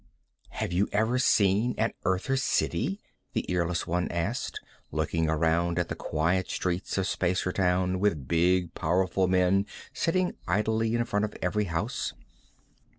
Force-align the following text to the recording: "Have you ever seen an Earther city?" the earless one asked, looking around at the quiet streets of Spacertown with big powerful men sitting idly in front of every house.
"Have 0.49 0.73
you 0.73 0.89
ever 0.91 1.19
seen 1.19 1.75
an 1.77 1.91
Earther 2.05 2.35
city?" 2.35 2.99
the 3.33 3.45
earless 3.51 3.85
one 3.85 4.07
asked, 4.09 4.59
looking 4.91 5.29
around 5.29 5.77
at 5.77 5.89
the 5.89 5.95
quiet 5.95 6.49
streets 6.49 6.97
of 6.97 7.05
Spacertown 7.05 7.99
with 7.99 8.27
big 8.27 8.73
powerful 8.73 9.27
men 9.27 9.67
sitting 9.93 10.33
idly 10.47 10.95
in 10.95 11.05
front 11.05 11.25
of 11.25 11.35
every 11.43 11.65
house. 11.65 12.13